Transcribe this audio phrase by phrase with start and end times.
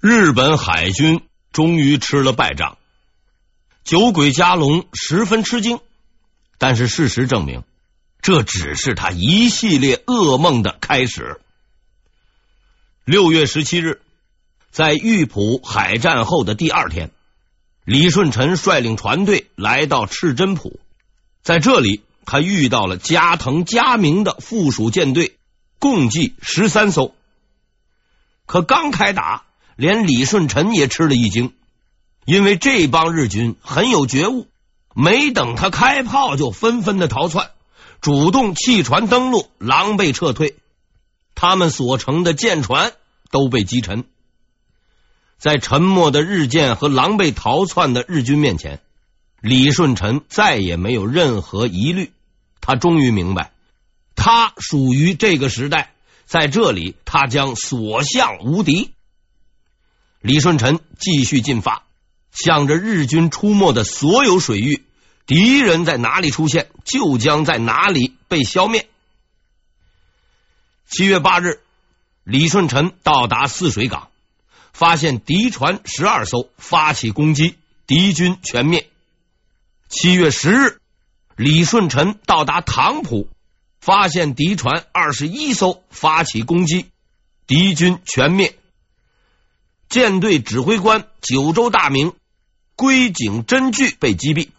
[0.00, 2.78] 日本海军终于吃了败仗，
[3.82, 5.80] 酒鬼加隆十分吃惊。
[6.56, 7.64] 但是事实证明，
[8.22, 11.40] 这只是他一系列噩梦的开始。
[13.04, 14.00] 六月十七日，
[14.70, 17.10] 在玉浦海战后的第二天，
[17.84, 20.78] 李舜臣率领船队来到赤真浦，
[21.42, 25.36] 在这里，他遇到了加藤嘉明的附属舰队，
[25.80, 27.16] 共计十三艘。
[28.46, 29.44] 可刚开打，
[29.78, 31.52] 连李顺臣也吃了一惊，
[32.24, 34.48] 因为这帮日军很有觉悟，
[34.92, 37.50] 没等他开炮，就纷纷的逃窜，
[38.00, 40.56] 主动弃船登陆，狼狈撤退。
[41.36, 42.90] 他们所乘的舰船
[43.30, 44.02] 都被击沉。
[45.38, 48.80] 在沉默的日舰和狼狈逃窜的日军面前，
[49.40, 52.10] 李顺臣再也没有任何疑虑。
[52.60, 53.52] 他终于明白，
[54.16, 55.92] 他属于这个时代，
[56.26, 58.90] 在这里他将所向无敌。
[60.20, 61.84] 李舜臣继续进发，
[62.32, 64.84] 向着日军出没的所有水域，
[65.26, 68.88] 敌人在哪里出现，就将在哪里被消灭。
[70.90, 71.60] 七月八日，
[72.24, 74.08] 李舜臣到达泗水港，
[74.72, 77.54] 发现敌船十二艘，发起攻击，
[77.86, 78.88] 敌军全灭。
[79.88, 80.80] 七月十日，
[81.36, 83.28] 李舜臣到达唐浦，
[83.80, 86.86] 发现敌船二十一艘，发起攻击，
[87.46, 88.57] 敌军全灭。
[89.88, 92.12] 舰队指挥官九州大明
[92.76, 94.50] 龟井真据被击毙。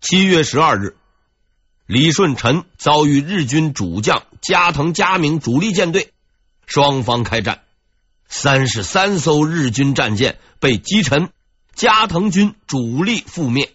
[0.00, 0.96] 七月十二日，
[1.86, 6.12] 李舜臣遭遇日军主将加藤嘉明主力舰队，
[6.66, 7.62] 双方开战，
[8.28, 11.32] 三十三艘日军战舰被击沉，
[11.74, 13.72] 加藤军主力覆灭。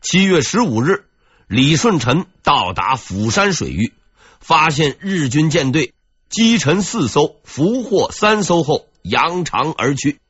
[0.00, 1.04] 七月十五日，
[1.48, 3.92] 李舜臣到达釜山水域，
[4.40, 5.92] 发现日军舰队。
[6.28, 10.20] 击沉四艘，俘获三艘后，扬长而去。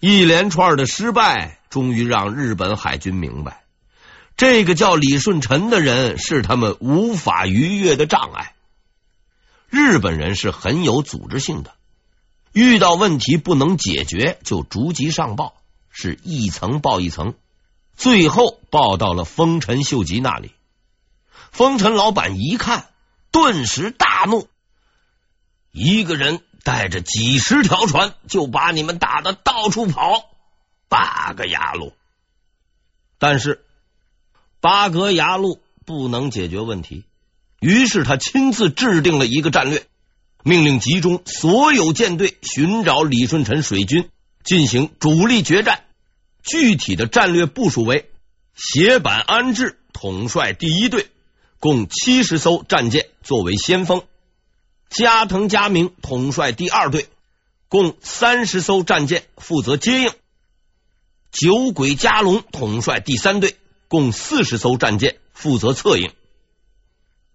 [0.00, 3.62] 一连串的失败，终于让日本海军明白，
[4.36, 8.54] 这个叫李舜臣的人是他们无法逾越的障碍。
[9.68, 11.74] 日本人是很有组织性的，
[12.52, 15.54] 遇到问题不能解决，就逐级上报，
[15.90, 17.34] 是一层报一层，
[17.96, 20.52] 最后报到了丰臣秀吉那里。
[21.52, 22.88] 丰臣老板一看。
[23.30, 24.48] 顿时大怒，
[25.72, 30.30] 一个人带着几十条船，就把你们打的到处跑，
[30.88, 31.92] 八个牙路。
[33.18, 33.64] 但是
[34.60, 37.04] 八格牙路不能解决问题，
[37.60, 39.86] 于是他亲自制定了一个战略，
[40.42, 44.08] 命令集中所有舰队寻找李舜臣水军，
[44.44, 45.84] 进行主力决战。
[46.42, 48.10] 具体的战略部署为：
[48.54, 51.10] 斜板安置统帅第一队。
[51.60, 54.04] 共七十艘战舰作为先锋，
[54.88, 57.08] 加藤嘉明统帅第二队，
[57.68, 60.10] 共三十艘战舰负责接应；
[61.32, 63.56] 酒鬼加隆统帅第三队，
[63.88, 66.12] 共四十艘战舰负责策应。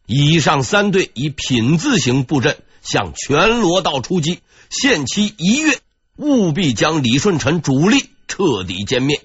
[0.05, 4.39] 以上三队以品字形布阵，向全罗道出击，
[4.69, 5.79] 限期一月，
[6.15, 9.21] 务必将李舜臣主力彻底歼灭。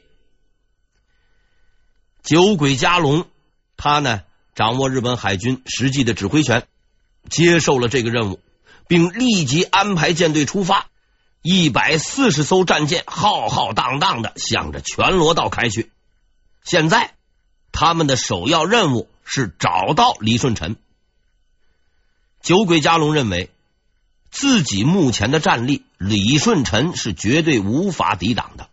[2.23, 3.27] 酒鬼加隆，
[3.77, 4.23] 他呢？
[4.59, 6.67] 掌握日本海军实际的指挥权，
[7.31, 8.41] 接受了这个任务，
[8.89, 10.89] 并立即安排舰队出发，
[11.43, 15.93] 一百四十艘战舰浩浩荡荡的向着全罗道开去。
[16.65, 17.15] 现在，
[17.71, 20.75] 他们的首要任务是找到李舜臣。
[22.43, 23.51] 酒鬼加隆认为，
[24.29, 28.69] 自己目前的战力，李舜臣是绝对无法抵挡的。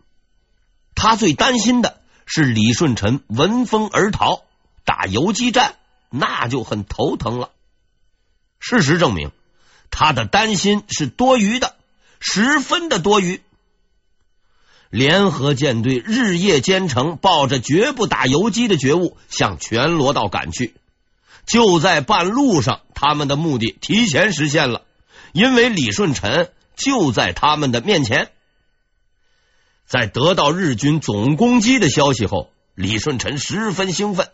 [0.96, 4.42] 他最担心的是李舜臣闻风而逃。
[4.86, 5.74] 打游击战
[6.08, 7.50] 那就很头疼了。
[8.58, 9.32] 事实证明，
[9.90, 11.76] 他的担心是多余的，
[12.20, 13.42] 十分的多余。
[14.88, 20.74] 联合舰队日夜兼程，抱着绝不打游击的觉悟向全罗道赶去。
[21.44, 24.82] 就在半路上，他们的目的提前实现了，
[25.32, 28.30] 因为李舜臣就在他们的面前。
[29.86, 34.30] 在得到日军总攻击的消息后，李舜臣十分兴奋。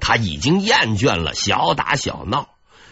[0.00, 2.48] 他已经厌倦了小打小闹，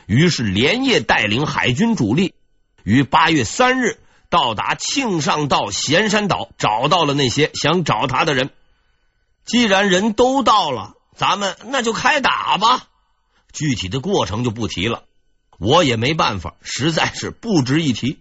[0.06, 2.34] 于是连夜带领海军主力，
[2.82, 3.98] 于八月三日
[4.28, 8.50] 到达庆尚道咸山岛，找到了那些想找他的人。
[9.44, 12.88] 既然人都到了，咱们那就开打吧。
[13.52, 15.04] 具体的过程就不提了，
[15.58, 18.18] 我也没办法，实在是不值一提。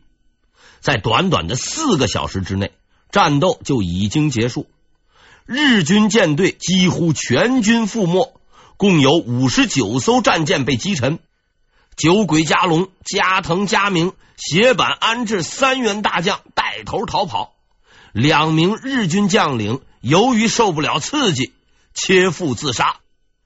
[0.79, 2.71] 在短短的四个小时之内，
[3.11, 4.69] 战斗就已经结束，
[5.45, 8.34] 日军舰队几乎全军覆没。
[8.77, 11.19] 共有五十九艘战舰被击沉，
[11.95, 17.54] 酒鬼加龙、加藤加明、斜坂安治三员大将带头逃跑，
[18.12, 21.54] 两名日军将领由于受不了刺激，
[21.94, 22.98] 切腹自杀，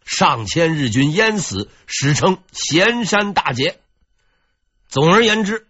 [0.04, 3.80] 上千日军淹死，史称咸山大捷。
[4.88, 5.68] 总而言之，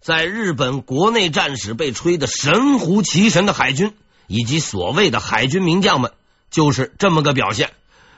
[0.00, 3.96] 在日本国内战史被吹得神乎其神的海军
[4.28, 6.12] 以及所谓的海军名将们，
[6.50, 7.72] 就是这么个表现，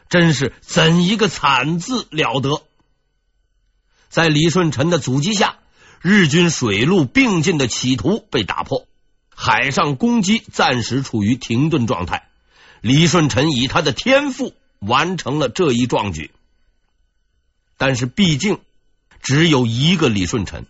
[0.09, 2.63] 真是怎一个惨字了得！
[4.09, 5.59] 在李舜臣的阻击下，
[6.01, 8.87] 日军水陆并进的企图被打破，
[9.35, 12.29] 海上攻击暂时处于停顿状态。
[12.81, 16.31] 李舜臣以他的天赋完成了这一壮举，
[17.77, 18.61] 但是毕竟
[19.21, 20.67] 只有一个李舜臣，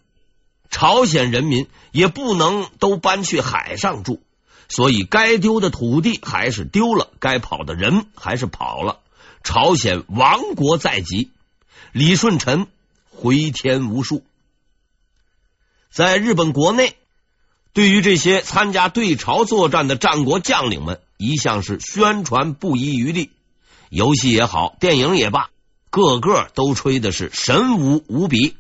[0.71, 4.23] 朝鲜人民也不能都搬去海上住，
[4.69, 9.01] 所以该丢的土地还是丢了，该跑的人还是跑了。
[9.47, 11.31] 朝鲜亡国在即，
[11.93, 12.67] 李舜臣。
[13.19, 14.23] 回天无术，
[15.91, 16.95] 在日本国内，
[17.73, 23.31] 对于这些参加对朝作战的战国将领们，一向是宣传不遗余力。
[23.89, 25.49] 游戏也好，电影也罢，
[25.89, 28.55] 个个都吹的是神武无比。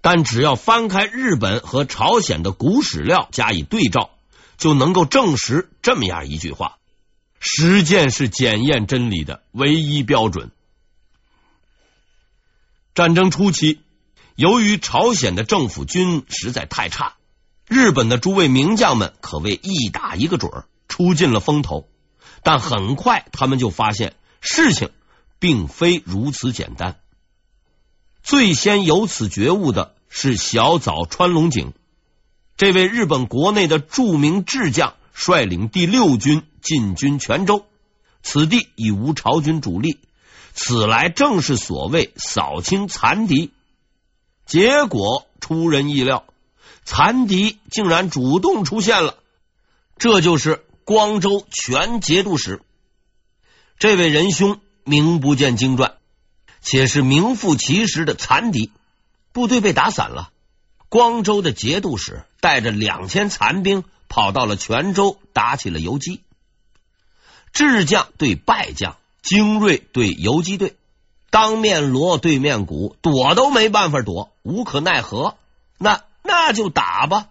[0.00, 4.10] 但只要翻开日本和朝鲜的古史料加以对照，
[4.58, 6.78] 就能够证实这么样一句话：
[7.46, 10.50] 实践是检验真理的唯一标准。
[12.94, 13.80] 战争初期。
[14.36, 17.14] 由于朝鲜的政府军实在太差，
[17.68, 21.88] 日本的诸位名将们可谓一打一个准儿，出尽了风头。
[22.42, 24.90] 但很快他们就发现事情
[25.38, 26.96] 并非如此简单。
[28.24, 31.74] 最先有此觉悟的是小早川隆景，
[32.56, 37.64] 这位日本国内的著名智将，率领第六军进军泉州，
[38.22, 40.00] 此地已无朝军主力，
[40.52, 43.52] 此来正是所谓扫清残敌。
[44.44, 46.24] 结果出人意料，
[46.84, 49.16] 残敌竟然主动出现了。
[49.96, 52.60] 这就是光州全节度使。
[53.78, 55.94] 这位仁兄名不见经传，
[56.60, 58.70] 且是名副其实的残敌。
[59.32, 60.30] 部队被打散了，
[60.88, 63.84] 光州的节度使带着两千残兵
[64.14, 66.22] 跑到了泉州，打起了游击。
[67.52, 70.76] 智将对败将，精锐对游击队。
[71.30, 75.36] 当面锣对面鼓，躲都没办法躲，无可奈何。
[75.78, 77.30] 那那就打吧。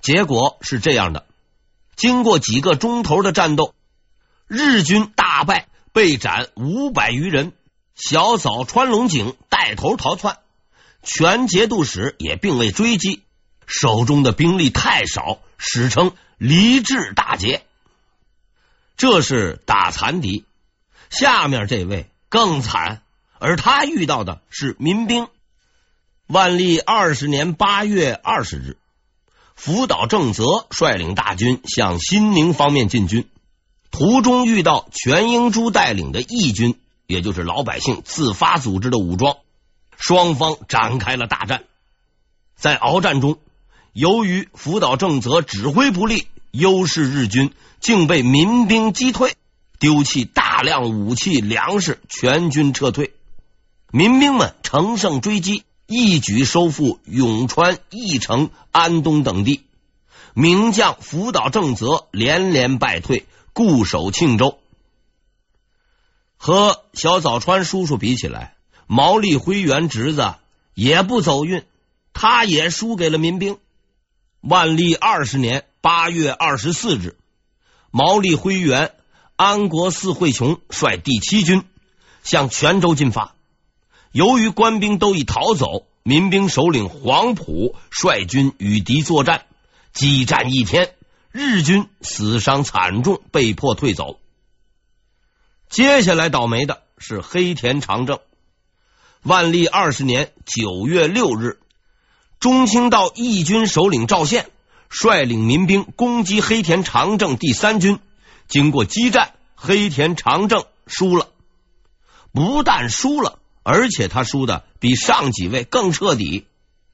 [0.00, 1.26] 结果是这样的：
[1.94, 3.72] 经过几个钟头的战斗，
[4.48, 7.52] 日军大败，被斩五百余人。
[7.94, 10.38] 小早川龙景带头逃窜，
[11.04, 13.22] 全节度使也并未追击，
[13.68, 17.62] 手中的兵力太少，史称离治大捷。
[18.96, 20.44] 这是打残敌。
[21.10, 22.10] 下面这位。
[22.30, 23.00] 更惨，
[23.38, 25.28] 而他遇到的是民兵。
[26.26, 28.76] 万历二十年八月二十日，
[29.56, 33.26] 福岛正则率领大军向新宁方面进军，
[33.90, 39.38] 途中遇到全英珠带领的义军，也就是老百姓自发组织的武装，
[39.96, 41.64] 双方展开了大战。
[42.56, 43.38] 在鏖战中，
[43.98, 49.34] 由于福岛正则指挥不力，优势日军竟被民兵击退。
[49.80, 53.12] 丢弃大量武器粮食，全军撤退。
[53.90, 59.64] 民兵们乘胜追击，一举收复永川、义城、安东等地。
[60.32, 64.60] 名将福岛正则连连败退，固守庆州。
[66.36, 68.54] 和小早川叔叔比起来，
[68.86, 70.34] 毛利辉元侄子
[70.74, 71.64] 也不走运，
[72.12, 73.58] 他也输给了民兵。
[74.40, 77.16] 万历二十年八月二十四日，
[77.90, 78.94] 毛利辉元。
[79.40, 81.62] 安国寺惠琼率第七军
[82.24, 83.36] 向泉州进发，
[84.10, 89.46] 由于官兵都已逃走，民兵首领黄埔率军与敌作战，
[89.92, 90.92] 激战一天，
[91.30, 94.18] 日军死伤惨重，被迫退走。
[95.68, 98.18] 接下来倒霉的是黑田长政。
[99.22, 101.60] 万历二十年九月六日，
[102.40, 104.48] 中清道义军首领赵宪
[104.88, 107.98] 率领民兵攻击黑田长政第三军。
[108.46, 111.28] 经过激战，黑田长政输了，
[112.32, 116.46] 不但输了，而且他输的比上几位更彻底。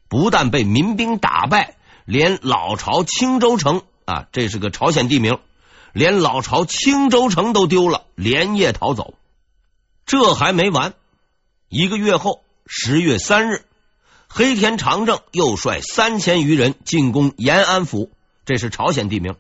[0.09, 5.39] 不但被民兵打败，连老巢青州城啊，这是个朝鲜地名，
[5.93, 9.15] 连老巢青州城都丢了，连夜逃走。
[10.07, 10.95] 这还没完，
[11.69, 13.65] 一个月后，十月三日，
[14.37, 18.11] 黑田长政又率三千余人进攻延安府，
[18.45, 19.37] 这是朝鲜地名。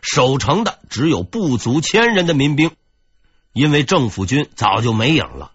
[0.00, 2.70] 守城的只有不足千人的民兵，
[3.52, 5.52] 因为政府军早就没影了。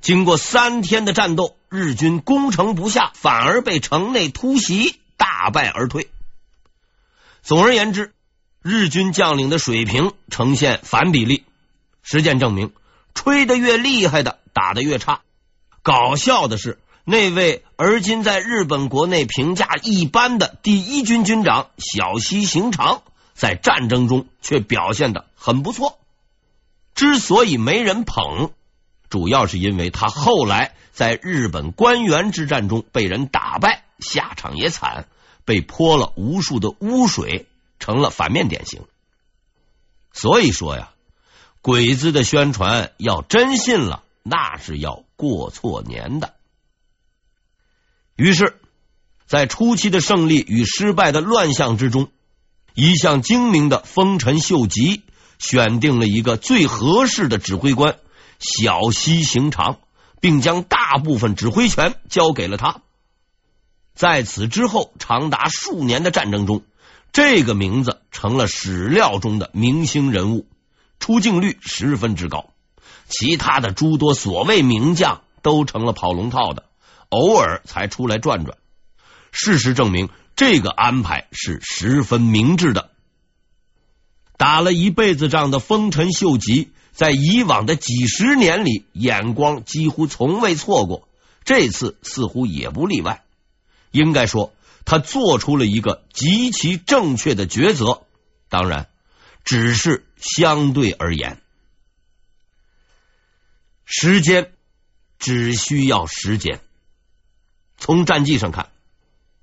[0.00, 6.08] 经过三天的战斗，日军攻城不下，反而被城内突袭，大败而退。
[7.42, 8.12] 总而言之，
[8.62, 11.42] 日军将领的水平呈现反比例。
[12.04, 12.72] 实践证明，
[13.12, 15.22] 吹得越厉害的，打得越差。
[15.82, 16.78] 搞笑的是，
[17.10, 23.02] 那位而今在日本国内评价一般的第一军军长小西行长，
[23.34, 25.98] 在战争中却表现的很不错。
[26.94, 28.52] 之所以没人捧，
[29.08, 35.08] 主要是因为他后来在日本关原之战中被人打败，下场也惨，
[35.44, 37.48] 被泼了无数的污水，
[37.80, 38.82] 成了反面典型。
[40.12, 40.90] 所以说呀，
[41.60, 46.34] 鬼子的宣传要真信了，那是要过错年的。
[48.20, 48.60] 于是，
[49.26, 52.08] 在初期的胜利与失败的乱象之中，
[52.74, 55.02] 一向精明的丰臣秀吉。
[55.38, 57.96] 选定了一个最合适的指挥官
[58.38, 59.78] 小西行长，
[60.20, 62.82] 并将大部分指挥权交给了他。
[63.94, 66.62] 在此之后，长达数年的战争中，
[67.10, 70.46] 这个名字成了史料中的明星人物，
[70.98, 72.50] 出镜率十分之高。
[73.08, 76.64] 其他的诸多所谓名将都成了跑龙套的，
[77.10, 78.56] 偶尔才出来转转。
[79.30, 82.90] 事实证明，这个安排是十分明智的。
[84.36, 91.06] 打了一辈子仗的丰臣秀吉，在以往的几十年里，眼光几乎从未错过，
[91.44, 93.22] 这次似乎也不例外。
[93.90, 94.54] 应该说，
[94.86, 98.02] 他做出了一个极其正确的抉择。
[98.48, 98.88] 当然，
[99.44, 101.40] 只是相对而言，
[103.84, 104.52] 时间
[105.18, 106.60] 只需要时间。
[107.80, 108.68] 从战绩上看，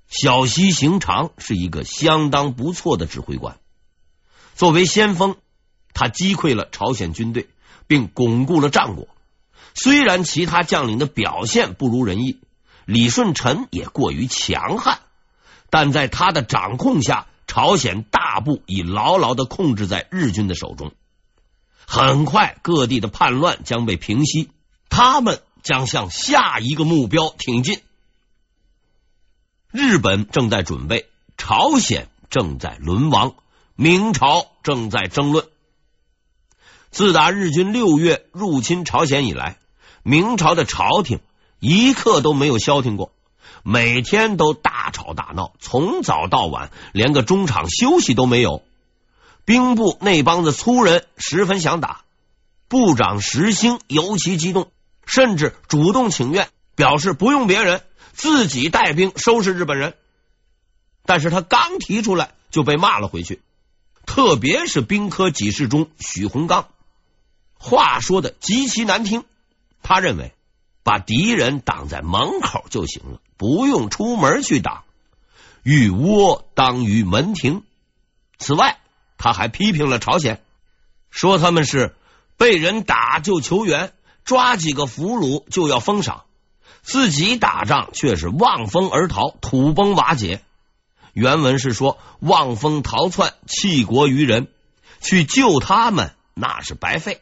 [0.08, 3.58] 小西行长是一个相当不错的指挥官。
[4.54, 5.36] 作为先锋，
[5.92, 7.48] 他击溃了朝鲜军队，
[7.88, 9.08] 并巩固了战果。
[9.74, 12.38] 虽然其他将领的表现不如人意，
[12.84, 15.00] 李舜臣也过于强悍，
[15.68, 20.92] 但在他的掌控下，朝鲜大部已牢牢的控制在日军的手中。
[21.86, 24.50] 很快，各地的叛乱将被平息，
[24.88, 27.80] 他们将向下一个目标挺进。
[29.70, 33.34] 日本正在准备，朝鲜正在沦亡。
[33.76, 35.46] 明朝正在争论。
[36.90, 39.58] 自打日军六月入侵朝鲜以来，
[40.02, 41.20] 明朝的朝廷
[41.60, 43.12] 一刻都没有消停过，
[43.62, 48.62] 每天都大吵大闹，从早到晚，连个中场休息都没有。
[49.44, 52.04] 兵部那帮子粗人十分想打，
[52.68, 54.72] 部长石兴尤其激动，
[55.04, 57.82] 甚至主动请愿，表示不用别人，
[58.18, 59.94] 自己带兵收拾日本人。
[61.06, 63.40] 但是他刚提出来，就被骂了回去。
[64.04, 66.68] 特别是兵科给事中许洪刚，
[67.54, 69.24] 话说的极其难听。
[69.82, 70.34] 他认为
[70.82, 74.82] 把敌人挡在门口就行了，不用出门去挡。
[75.62, 77.62] 遇倭当于门庭。
[78.38, 78.78] 此外，
[79.16, 80.42] 他还批评了朝鲜，
[81.10, 81.94] 说他们是
[82.36, 83.92] 被人打就求援，
[84.24, 86.24] 抓几个俘虏就要封赏，
[86.88, 90.40] 自己打仗却是望风而逃，土崩瓦解。
[91.12, 94.48] 原文是说：“望风逃窜，弃国于人，
[95.02, 97.20] 去救他们那是白费。”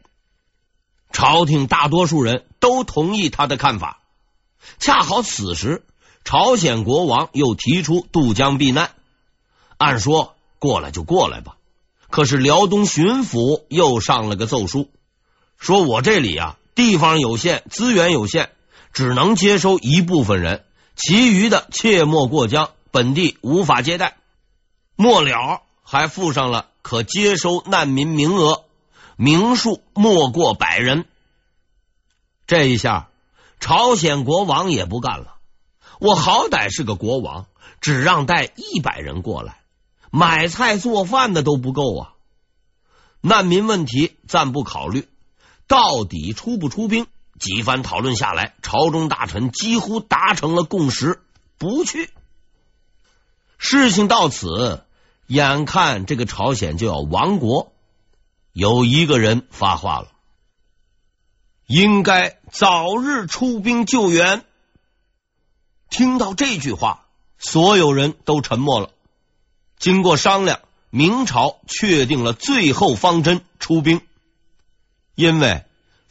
[1.10, 3.98] 朝廷大多数人都同意他的看法。
[4.78, 5.84] 恰好此时，
[6.22, 8.92] 朝鲜国王又提出渡江避难。
[9.78, 11.56] 按说过来就过来吧，
[12.08, 14.90] 可是辽东巡抚又上了个奏书，
[15.58, 18.50] 说我这里啊地方有限，资源有限，
[18.96, 22.70] 只能接收一部分人，其余的切莫过江。
[22.90, 24.16] 本地无法接待，
[24.94, 28.64] 末了还附上了可接收难民名额，
[29.16, 31.04] 名数莫过百人。
[32.46, 33.10] 这一下，
[33.60, 35.34] 朝鲜国王也不干了。
[36.00, 37.44] 我好歹是个国王，
[37.82, 39.60] 只让带一百人过来，
[40.10, 42.14] 买菜做饭的都不够啊！
[43.20, 45.06] 难民问题暂不考虑，
[45.66, 47.06] 到底出不出兵？
[47.38, 51.22] 几番讨论下来，朝中大臣几乎达成了共识，
[51.58, 52.10] 不去。
[53.58, 54.84] 事情到此，
[55.26, 57.72] 眼看这个朝鲜就要亡国，
[58.52, 60.08] 有一个人发话了：
[61.66, 64.44] 应该早日出兵救援。
[65.90, 67.06] 听到这句话，
[67.38, 68.90] 所有人都沉默了。
[69.78, 74.00] 经过商量，明朝确定了最后方针：出兵。
[75.14, 75.65] 因为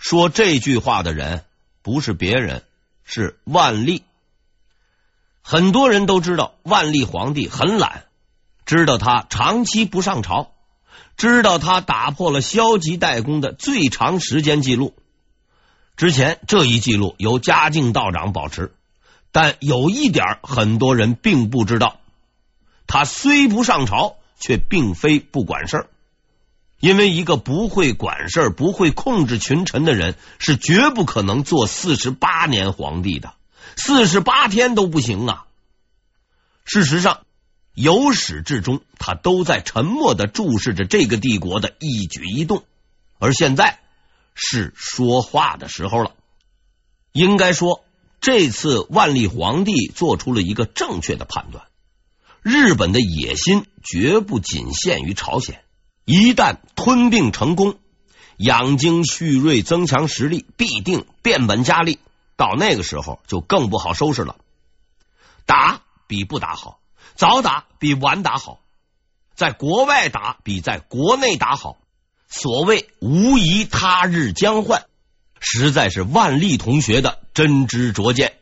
[0.08, 1.46] 说这句话的人
[1.82, 2.62] 不是别人，
[3.06, 4.04] 是万历。
[5.42, 8.06] 很多人都知道万历皇帝很懒，
[8.68, 10.52] 知道他长期不上朝，
[11.18, 14.94] 知道他打破了消极怠工的最长时间记录。
[15.98, 18.76] 之前这一记录由嘉靖道长保持，
[19.32, 22.00] 但有一点很多人并不知道，
[22.86, 25.90] 他虽不上朝，却并非不管事儿。
[26.80, 33.34] 因为一个不会管事儿、不会控制群臣的人，是绝不可能做四十八年皇帝的，
[33.76, 35.46] 四十八天都不行啊！
[36.64, 37.26] 事实上，
[37.74, 42.64] 由始至终，他都在沉默的注视着这个帝国的一举一动。
[43.18, 43.80] 而现在
[44.34, 46.14] 是说话的时候了。
[47.12, 47.86] 应该说，
[48.20, 51.66] 这次万历皇帝做出了一个正确的判断：
[52.42, 55.64] 日本的野心绝不仅限于朝鲜。
[56.06, 57.78] 一旦吞并成功，
[58.38, 62.00] 养精蓄锐、增强实力，必定变本加厉。
[62.38, 64.36] 到那个时候，就更不好收拾了。
[65.46, 66.80] 打比不打好，
[67.16, 68.60] 早打比晚打好，
[69.36, 71.78] 在国外打比在国内打好。
[72.28, 74.86] 所谓无疑他日将换，
[75.40, 78.34] 实在是万历同学的真知灼见。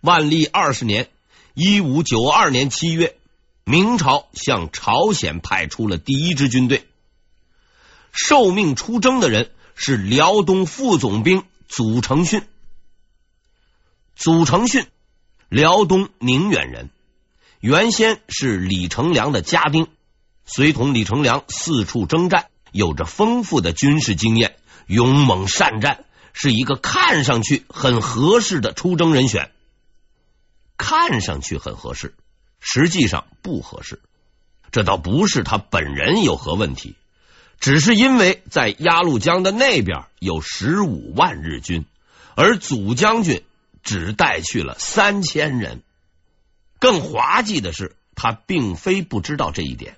[0.00, 1.10] 万历二十年
[1.54, 3.18] （一五九二年）七月。
[3.68, 6.86] 明朝向朝鲜派出了第一支军队，
[8.12, 12.44] 受命出征的人是辽东副总兵祖承训。
[14.14, 14.86] 祖承训，
[15.48, 16.90] 辽东宁远人，
[17.58, 19.88] 原先是李成梁的家丁，
[20.44, 29.50] 随同李成梁四处征战，有着丰富的军事经验，勇猛善战，是一个看上去很合适的出征人选。
[30.76, 32.14] 看上去很合适。
[32.60, 34.00] 实际上不合适，
[34.72, 36.96] 这倒不是他本人有何问题，
[37.60, 41.84] 只是因为在鸭绿江的那边有十五万日军，
[42.34, 43.42] 而祖将军
[43.82, 45.82] 只带去了三千人。
[46.78, 49.96] 更滑稽的是，他并非不知道这一点。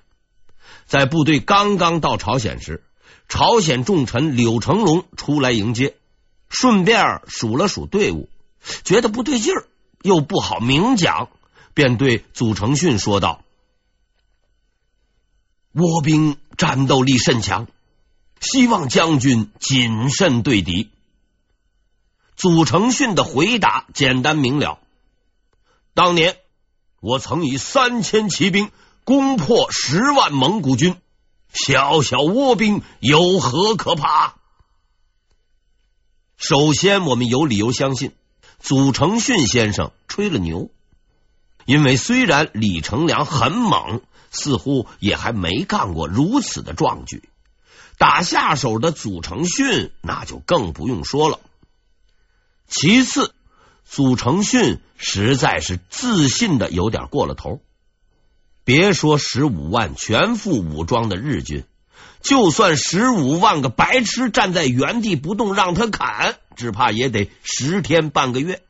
[0.85, 2.83] 在部队刚刚到朝鲜时，
[3.27, 5.95] 朝鲜重臣柳成龙出来迎接，
[6.49, 8.29] 顺便数了数队伍，
[8.83, 9.67] 觉得不对劲儿，
[10.01, 11.29] 又不好明讲。
[11.79, 13.41] 便对祖承训说道
[15.73, 17.67] ：“倭兵战斗力甚强，
[18.41, 20.89] 希望将军谨慎对敌。”
[22.35, 24.79] 祖承训的回答简单明了
[25.95, 26.35] ：“当年
[26.99, 28.71] 我曾以三千骑兵
[29.05, 30.97] 攻破十万蒙古军，
[31.53, 34.35] 小小倭兵有何可怕？”
[36.35, 38.11] 首先，我们有理由相信
[38.59, 40.69] 祖承训先生吹了牛。
[41.69, 44.01] 因为虽然李成梁很猛，
[44.31, 47.29] 似乎也还没干过如此的壮举。
[47.99, 51.39] 打下手的祖承训那就更不用说了。
[52.67, 53.35] 其次，
[53.85, 57.61] 祖承训实在是自信的有点过了头。
[58.63, 61.65] 别说十五万全副武装的日军，
[62.23, 68.63] 就算十五万个白痴站在原地不动让他砍，只怕也得十天半个月。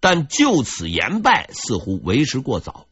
[0.00, 2.86] 但就此言败似乎为时过早。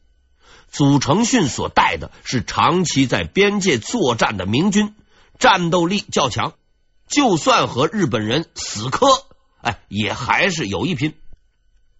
[0.71, 4.93] 祖承训所带的是长期在边界作战的明军，
[5.39, 6.53] 战斗力较强，
[7.07, 9.07] 就算和日本人死磕，
[9.61, 11.15] 哎，也还是有一拼。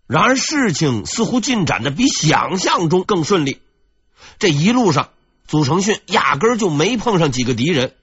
[0.06, 3.60] 然而事情似乎进展的比想象中更顺利。
[4.38, 5.10] 这一路上，
[5.48, 7.96] 祖承训压根就没碰上几个敌人，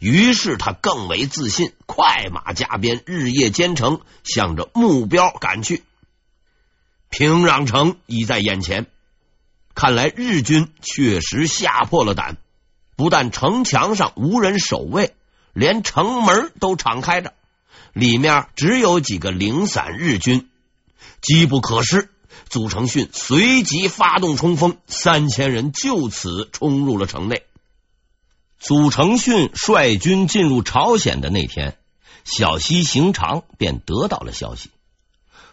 [0.00, 5.84] 于是他更为自信，快马加鞭，日夜兼程，向着目标赶去。
[7.08, 8.86] 平壤城已在眼前，
[9.74, 12.36] 看来日军确实吓破了胆。
[12.96, 15.14] 不但城墙上无人守卫，
[15.52, 17.32] 连城门都敞开着，
[17.92, 20.48] 里面只有几个零散日军，
[21.20, 22.10] 机不可失。
[22.48, 27.42] 祖承训随即发动冲锋，三千人就此冲入了城内。
[28.58, 31.76] 祖承训率军进入朝鲜的那天，
[32.24, 34.70] 小西行长便得到了消息。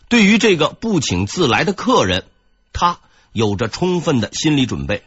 [0.08, 2.26] 对于这个不请自来的客人，
[2.74, 3.00] 他
[3.32, 5.04] 有着充分的心理准备。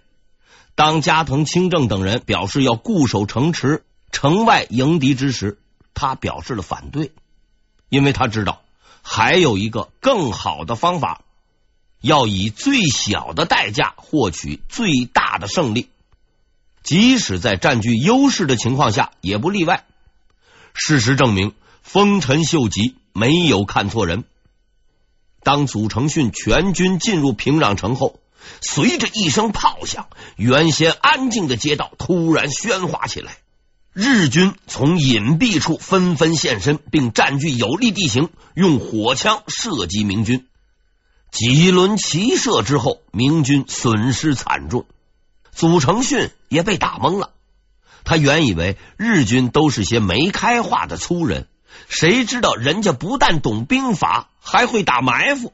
[0.75, 5.59] 当加藤清正等人表示要固守城池、城外迎敌之时，
[5.95, 7.13] 他表示了反对，
[7.89, 8.63] 因为他知道
[9.03, 11.23] 还有一个更好的方法，
[12.01, 15.89] 要以最小的代价获取最大的胜利，
[16.83, 19.85] 即使在占据优势的情况下也不例外。
[20.75, 24.25] 事实证明，丰臣秀吉没有看错人。
[25.43, 28.21] 当祖承训全军进入平壤城后，
[28.61, 33.39] 随着一声炮响，原先安静的街道突然喧哗起来。
[33.93, 40.47] 日军从隐蔽处纷纷现身，并占据有利地形，用火枪射击明军。
[41.31, 44.87] 几轮齐射之后，明军损失惨重，
[45.53, 47.31] 祖承训也被打懵了。
[48.05, 51.49] 他原以为日军都是些没开化的粗人，
[51.89, 55.53] 谁知道人家不但懂兵法，还会打埋伏。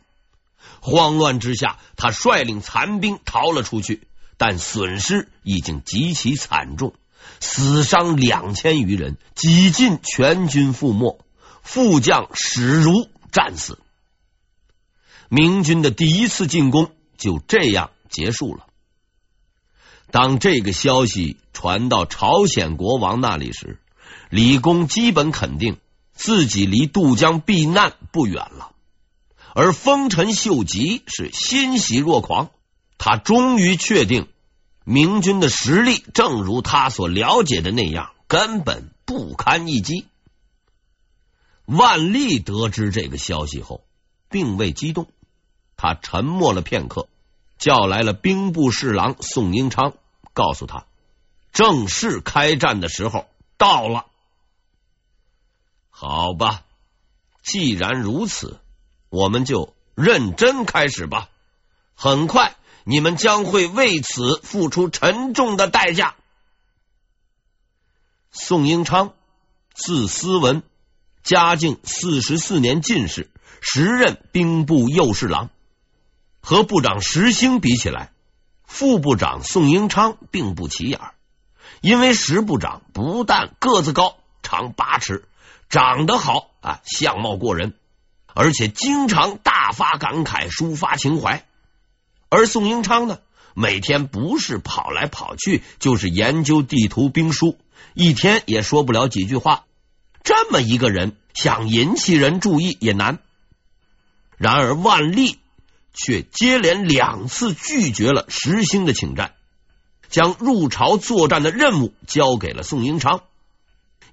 [0.80, 6.94] 慌乱之下，他率领残兵逃了出去，但损失已经极其惨重，
[7.40, 11.24] 死伤两千余人，几近全军覆没，
[11.62, 13.78] 副将史如战死。
[15.28, 18.66] 明军的第一次进攻就这样结束了。
[20.10, 23.80] 当这个消息传到朝鲜国王那里时，
[24.28, 25.78] 李公基本肯定
[26.14, 28.72] 自己离渡江避难不远了，
[29.54, 32.50] 而丰臣秀吉是欣喜若狂，
[32.98, 34.28] 他终于确定
[34.84, 40.06] 明军的实力正如他所了解的那样，根本不堪一击。
[41.66, 43.84] 万历得知这个消息后，
[44.30, 45.08] 并未激动，
[45.76, 47.08] 他沉默了片刻，
[47.58, 49.94] 叫来了兵部侍郎宋英昌。
[50.32, 50.86] 告诉他，
[51.52, 54.06] 正式开战的时候到了。
[56.06, 56.64] 好吧，
[57.42, 58.60] 既然如此，
[59.08, 61.30] 我们就认真开始吧。
[61.94, 66.14] 很快，你们将会为此付出沉重的代价。
[68.30, 69.14] 宋英昌，
[69.72, 70.62] 字思文，
[71.22, 73.30] 嘉靖四十四年进士，
[73.62, 75.48] 时任兵部右侍郎，
[76.40, 78.12] 和部长石兴比起来。
[78.66, 81.00] 副部长宋英昌并不起眼，
[81.80, 85.26] 因为石部长不但个子高，长八尺，
[85.68, 87.74] 长得好啊，相貌过人，
[88.34, 91.44] 而且经常大发感慨，抒发情怀。
[92.28, 93.18] 而宋英昌呢，
[93.54, 97.58] 每天不是跑来跑去，就是研究地图兵书，
[97.94, 99.64] 一天也说不了几句话。
[100.22, 103.18] 这么一个人，想引起人注意也难。
[104.36, 105.38] 然而万历。
[105.96, 109.34] 却接连两次拒绝了石兴的请战，
[110.08, 113.22] 将入朝作战的任务交给了宋英昌，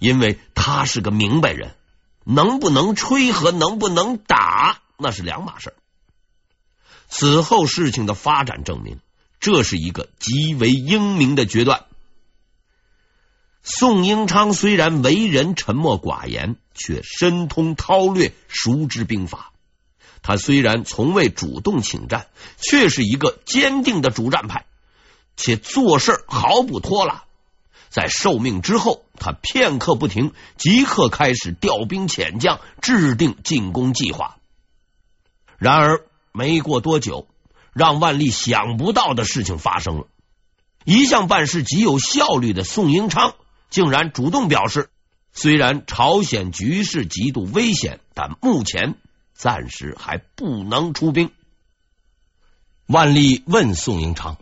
[0.01, 1.75] 因为他是个明白人，
[2.23, 5.75] 能不能吹和能不能打那是两码事。
[7.07, 8.99] 此后事情的发展证明，
[9.39, 11.85] 这是一个极为英明的决断。
[13.61, 19.51] 宋英昌虽然为人沉默寡言，却深通韬略，熟知兵法。
[20.23, 22.25] 他虽然从未主动请战，
[22.57, 24.65] 却是一个坚定的主战派，
[25.37, 27.23] 且做事毫不拖拉。
[27.91, 34.37] 在受命之后，他片刻不停，即刻开始调兵遣将，制定进攻计划。
[35.57, 37.27] 然而，没过多久，
[37.73, 40.07] 让万历想不到的事情发生了。
[40.85, 43.35] 一向办事极有效率的宋英昌，
[43.69, 44.89] 竟然主动表示，
[45.33, 48.95] 虽然朝鲜局势极度危险，但目前。
[49.33, 51.31] 暂时还不能出兵。
[52.85, 54.37] 万历问宋英昌：“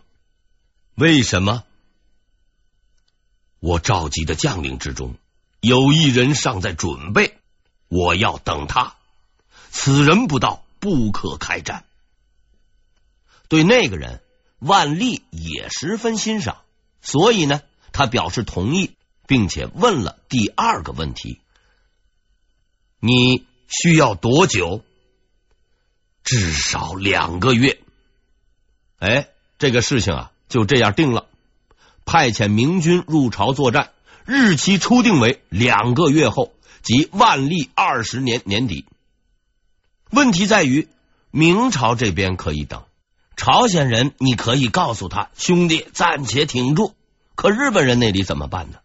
[0.94, 1.64] 为什么？”
[3.60, 5.16] 我召集的将领之中，
[5.60, 7.38] 有一人尚在准备，
[7.88, 8.96] 我要等他。
[9.70, 11.84] 此人不到，不可开战。
[13.48, 14.22] 对那个人，
[14.58, 16.62] 万历也十分欣赏，
[17.02, 18.96] 所以呢，他表示同意，
[19.26, 21.40] 并且问了第二个问题
[22.98, 24.82] ：“你需要多久？”
[26.24, 27.80] 至少两个月。
[28.98, 31.26] 哎，这个事情啊，就这样定了。
[32.10, 33.90] 派遣明军入朝作战，
[34.26, 36.50] 日期初定为两个月后，
[36.82, 38.84] 即万历二十年年底。
[40.10, 40.88] 问题在于，
[41.30, 42.82] 明朝这边可以等，
[43.36, 46.96] 朝鲜人你可以告诉他，兄弟暂且挺住。
[47.36, 48.78] 可日本人那里怎么办呢？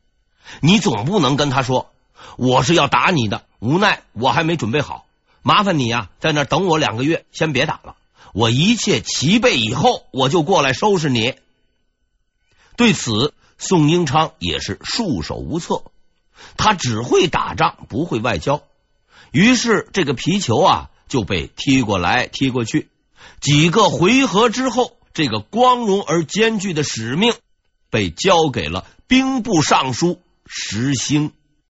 [0.61, 1.89] 你总不能跟他说，
[2.38, 5.07] 我是要打你的，无奈我还没准备好。
[5.41, 7.95] 麻烦你呀，在那等我两个月，先别打了。
[8.33, 11.33] 我一切齐备以后，我就过来收拾你。
[12.77, 15.83] 对此，宋英昌也是束手无策。
[16.57, 18.63] 他只会打仗，不会外交。
[19.31, 22.89] 于是，这个皮球啊就被踢过来踢过去。
[23.39, 27.33] 几个回合之后，这个光荣而艰巨的使命
[27.89, 31.31] 被交给了兵部尚书石兴。